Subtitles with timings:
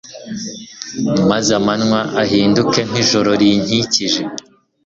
[1.29, 4.21] maze amanywa ahinduke nk’ijoro rinkikije